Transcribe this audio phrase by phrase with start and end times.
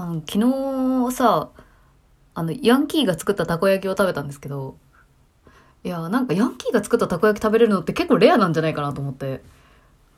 [0.00, 1.50] あの昨日さ
[2.34, 4.76] あのヤンキーが作ったたこ焼きを食べたんですけど
[5.82, 9.42] いやなんかヤンキーが作ったたこ焼き食べれるのって結構レアなんじゃないかなと思って。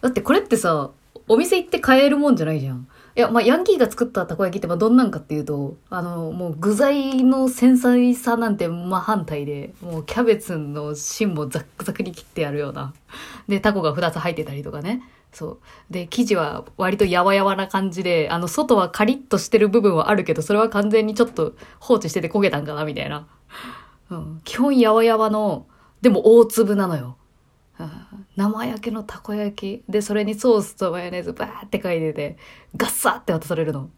[0.00, 0.90] だってこれってさ
[1.26, 2.86] お店行って買えるもんじゃないじゃん。
[3.16, 12.92] いやまあヤンキーが作ったたこ焼きってまあどんなんかっていうとあのもう具材の繊細さなんて真反対でもうキャベツの芯もザックザクに切ってやるような
[13.46, 15.02] でタコが2つ入ってたりとかね
[15.34, 15.58] そ
[15.90, 15.92] う。
[15.92, 23.26] で、生地は割とやわやわな感じで、あの、外はカリッとしてる部分はあるけど、それは完全にちょっと放置してて焦げたんかな、みたいな。
[24.10, 24.40] うん。
[24.44, 25.66] 基本やわやわの、
[26.02, 27.16] でも大粒なのよ。
[28.36, 29.90] 生焼けのたこ焼き。
[29.90, 32.36] で、それにソースとマヨネーズバーってかいてて、
[32.76, 33.90] ガッサーって渡されるの。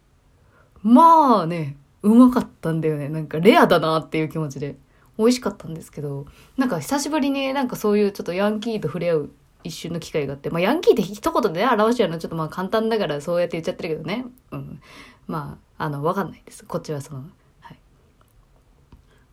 [0.83, 3.09] まあね、うまかったんだよね。
[3.09, 4.77] なんかレアだなっていう気持ちで。
[5.19, 9.31] 美味しかったんですけど、なんか久しぶりになんかそういうちょっとヤンキーと触れ合う
[9.65, 14.27] 一瞬の機会があって、まあ、ヤンキーって一言でね、表しちゃうのちょっとまあ簡単だからそうやって言っちゃってるけどね。
[14.51, 14.81] うん。
[15.27, 16.65] まあ、あの、わかんないです。
[16.65, 17.25] こっちはその、
[17.61, 17.79] はい。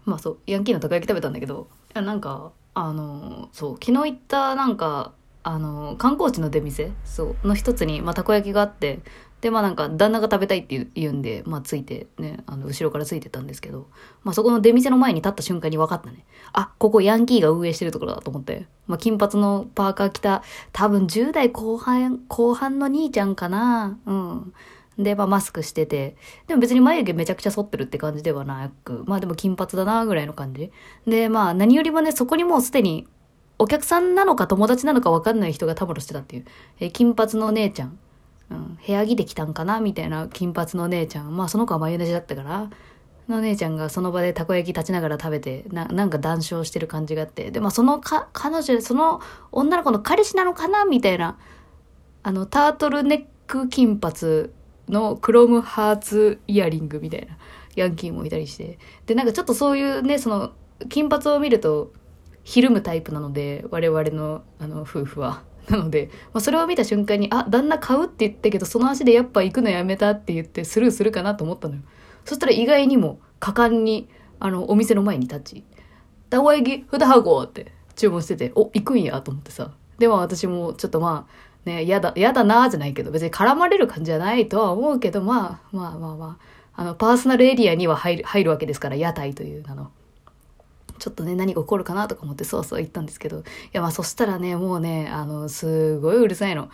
[0.06, 9.00] まあそう、ヤンキーのたこ焼き食べたんだけど、いやなんか、あの、そう、昨日行ったなんか、あの、観光地の出店そう、の一つに、まあ、たこ焼きがあって、
[9.44, 13.90] で、まあなんか、旦那が食べたいって言うんで、まあついてね、あの、後ろからついてたんですけど、
[14.24, 16.26] まあそこの出店の前に立った瞬間に分かったね。
[16.54, 18.68] あ、ここヤンキーが運営してるところだと思って。
[18.88, 24.00] まあ金髪のパーカー着た、多分10代後半、後半の兄ちゃんかな。
[24.06, 24.54] うん。
[24.98, 26.16] で、まあマスクしてて、
[26.48, 30.72] でも別に眉毛めちゃくちゃ剃ってるって感じではなく、まあでも金髪だなぐらいの感じ。
[31.08, 33.08] で、まあ何よりもね、そこにもうすでに
[33.60, 36.46] お客さんなのか友達なのか分かんない人がたむろしてたっていう。
[36.80, 37.98] え金髪の姉ちゃん。
[38.50, 41.36] うん、部屋着で来たんかなみたいな金髪の姉ちゃん。
[41.36, 42.70] まあその子はマヨネーズだったから、
[43.30, 47.52] の姉ちゃんがその場でたこ焼き立ちながら食べて、ななんか談笑してる感じがあって。
[47.52, 51.38] で、まあそのか、彼女、その女の子の彼氏なのかなみたいな。
[52.24, 54.50] あの、タートルネック金髪
[54.90, 57.38] のクロムハーツイヤリングみたいな
[57.76, 58.78] ヤンキーもいたりして。
[59.06, 60.52] で、なんかちょっとそういうね、その、
[60.90, 61.94] 金髪を見ると、
[62.44, 65.44] ひるむタイプなので、我々の、あの、夫婦は。
[65.70, 71.82] なので、まあ、それを見た瞬間に、あ、旦那買うって言ったけど、その足でやっぱ行くのやめたって言ってスルーするかなと思ったのよ。
[72.26, 75.64] そしたら意外にも果敢に、あの、お店の前に立ち、
[76.30, 79.72] たこ焼き2箱って注文してて、お、行くんやと思ってさ。
[80.00, 89.92] でも私もちょっとまあ、ね、やだ、やだなーじゃないけど、別に絡まれる感じじゃないとは思うけど、まあ、まあまあまあ、あの、パーソナルエリアには入る、入るわけですから、屋台という名の。
[91.00, 93.44] ちょっとね、何が起こるかなとか思ってそうそう言ったんですけど、い
[93.74, 96.70] やまあそしたらね、もうね、あの、すごいうるさいの。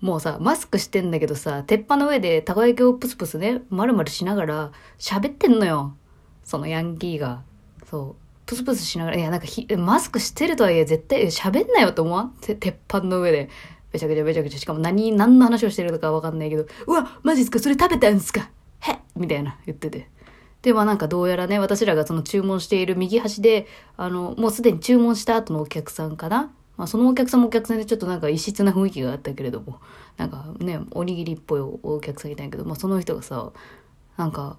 [0.00, 5.96] もうさ、マスクしてんだけどさ、鉄板の上でたこ焼きをプスプスね、まるまるしながら喋ってんのよ。
[6.44, 7.42] そのヤンキーが。
[7.90, 8.46] そう。
[8.46, 9.46] プスプスしながら、いやなんか、
[9.78, 12.34] マスクしてるとはいえ絶対喋んなよって思わん？
[12.40, 13.48] 鉄板の上で。
[13.94, 14.58] べちゃくちゃべちゃくちゃ。
[14.58, 17.58] しかも何、何の話をしてるのかわかんないけど、うわ、マジっすか？
[17.60, 18.50] それ食べたんすか？
[18.80, 20.08] へみたいな言ってて。
[20.62, 23.66] で、まあなんかどうやらね、私らがその注文している右端で、
[23.96, 26.52] あの、もうすでに注文した後のお客さんかな？
[26.76, 29.80] まあそのお客さんもお客さんでちょっとなんか異質な雰囲気があったけれども、
[30.16, 33.52] なんかね、おにぎりっぽいお客さんいたんやけど、まあその人がさ、
[34.16, 34.58] なんか、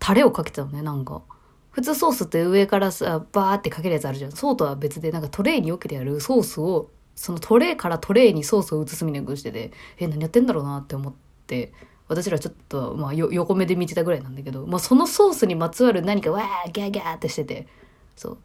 [0.00, 1.22] タレをかけてたのね、なんか。
[1.70, 4.32] 普通ソースって上からさ、バーってかけるやつあるじゃん。
[4.32, 11.14] そうとは別で、なんかトレイによけてやるソースを、そのトレイからトレイにソースを移すみたいなことしてて、え、何やってんだろうなって思っ
[11.48, 11.72] て、
[12.06, 17.66] 私らちょっと、まあ、横目で見てたぐらいなんだけど、まあ、そのソースにまつわる何かわーギャーギャーってしてて
[18.16, 18.38] そう。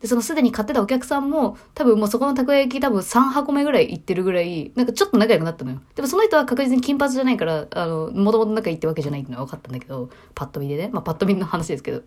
[0.00, 5.82] でそのすでに買ってたお客さんも多分もうそこのたこ焼き多分3箱目ぐらい行ってるぐらいなんかちょっと仲良くなったのよ。
[5.94, 10.88] でもその人は確実に金髪じゃないからあのもともと仲いいってわけじゃないってのは分かったんだけどパッと見でね。
[10.90, 12.02] まあパッと見の話ですけど。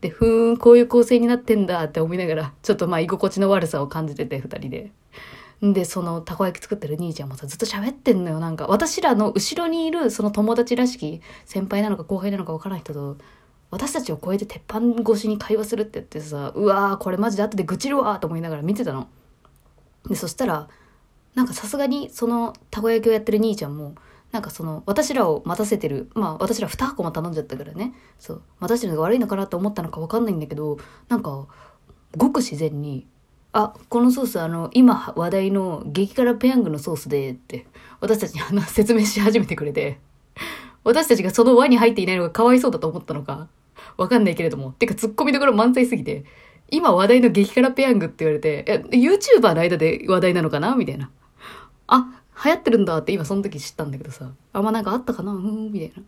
[0.00, 4.90] でふーんこういう構成になってんだって思いながらちょっとまあ居心地の悪さを感じてて2人で。
[5.62, 8.40] で、そのたこ焼き作ってる兄ちゃんもさ、ずっと喋ってんのよ。
[8.40, 13.18] なんか、私らの後ろにいるその友達らしき先輩なのか後輩なのかわからない人と、
[13.70, 19.08] 私たちを超えて鉄板越しに会話するって言ってさ、うわー、これマジで後で愚痴るわーと思いながら見てたの。
[20.08, 20.68] で、そしたら、
[21.34, 23.94] なんかさすがにそのたこ焼きをやってる兄ちゃんも、
[24.32, 30.78] なんかその、私らを待たせてる、まあ私ら2箱も頼んじゃったからね、そう、待たせてるのが悪いのかなと思ったのかわかんないんだけど、
[31.08, 31.46] なんか、
[32.16, 33.06] ごく自然に、
[33.52, 37.66] あ、このソースあの、今話題の激辛ペヤングのソースで、って、
[38.00, 39.98] 私たちにあの 説明し始めてくれて、
[40.84, 43.48] 私たちがその輪に入っていないのがかわいそうだと思ったのか、
[43.96, 44.72] わかんないけれども。
[44.72, 46.24] てか、突っ込みどころ満載すぎて、
[46.70, 50.76] 今話題の激辛ペヤングって言われて、え、YouTuber の間で話題なのかな？
[50.76, 51.10] みたいな。
[51.88, 54.30] あ、流行ってるんだって今その時知ったんだけどさ。
[54.52, 55.32] あ、まあ、なんかあったかな？
[55.32, 56.02] うん、みたいな。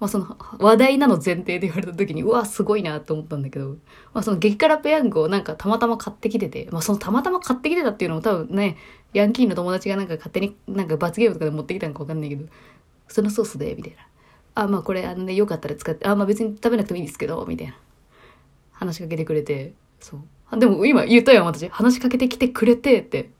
[0.00, 3.70] まあその話題なの前提で言われた時に、うわ、すごいなと思ったんだけど、
[4.14, 8.76] まあその激辛ペヤングをなんかたまたま買ってきてて、まあそのたまたま買ってきてたっていうのも多分ね、
[9.12, 12.46] ヤンキーの友達がなんか勝手になんか罰ゲームとかで持ってきたのかわかんないけど、
[13.08, 13.98] そのソースで、みたいな。
[14.54, 17.76] あ、まあこれあのね、よかったら使って、あ、まあ別に食べなくてもいいですけど、みたいな。
[18.72, 20.20] 話しかけてくれて、そう。
[20.50, 21.68] あでも今言ったよ、私。
[21.68, 23.30] 話しかけてきてくれてって。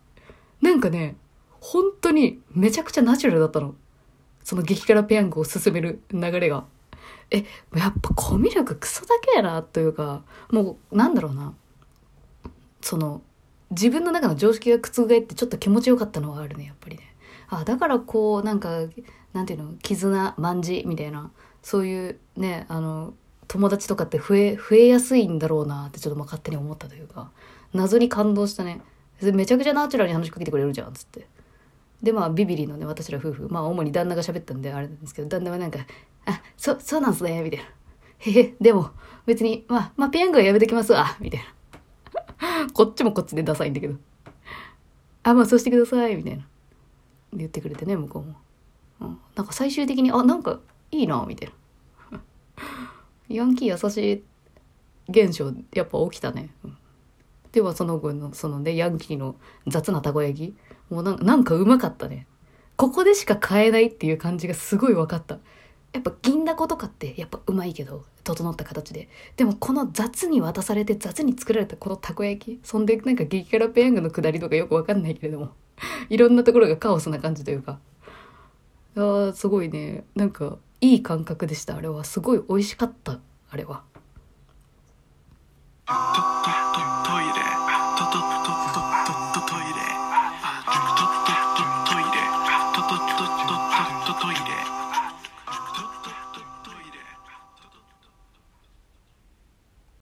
[0.61, 1.17] なんかね、
[1.61, 3.75] 本当にめちゃくちゃナチュラルだったの。
[4.49, 6.65] その激辛ペヤングを進める流れが。
[7.31, 7.45] え、
[7.77, 11.53] やっぱコミュ力クソだけやな、というか、もう、なんだろうな。
[12.81, 13.21] その、
[13.73, 17.03] 自分の中の常識が覆ってちょっと気持ちよかったのはあるね、やっぱりね。
[17.51, 18.71] あ、だからこう、なんか、
[19.35, 21.31] なんていうの、絆、卍みたいな、
[21.63, 23.13] そういうね、あの、
[23.49, 27.31] 友達とかって増え、増えやすいんだろうなってちょっとまあ勝手に思ったというか、
[27.75, 28.81] 謎に感動したね。
[29.21, 31.27] めちゃくちゃナチュラルに話しかけてくれるじゃん、つって。
[32.03, 35.81] で、まあ、ビビリのね、私ら夫婦、まあ、主に旦那が喋ったんであれなんですけど、旦那はなんか、
[36.27, 37.65] あ、そ、そうなんすね、みたいな。
[38.19, 38.91] へへ、でも、
[39.27, 42.69] 別に、まあ、まあ、ペヤングはやめときますわ、みたいな。
[42.73, 43.97] こっちもこっちでダサいんだけど。
[45.25, 46.47] あ、まあ、そうしてください、みたいな。
[47.33, 48.37] 言ってくれてね、向こうも。
[49.01, 50.61] うん、なんか最終的に、あ、なんか、
[50.93, 51.53] いいな、みたい
[52.13, 52.21] な。
[53.29, 54.25] ヤンキー優し
[55.09, 56.51] い現象、やっぱ起きたね。
[56.65, 56.79] うん
[57.53, 59.37] ではその後のそのねヤンキーの
[59.67, 60.57] 雑なたこ焼き
[60.91, 62.27] もうなんなんかうまかったね。
[62.77, 65.39] ここでしか買えないっていう感じがすごい分かった。
[65.93, 69.09] やっぱ銀だことかってやっぱうまいけど整った形で。
[69.37, 75.51] でもこの雑に渡されて雑に作られたこのたこ焼きそんでなんか激辛ペヤングの下りとかよく分かんないけれども
[76.09, 77.79] いろんなところがカオスな感じというか。
[78.97, 80.05] あーすごいね。
[80.15, 82.05] なんかいい感覚でしたあれは。
[82.05, 83.21] すごい美味しかった
[83.51, 83.83] あれは。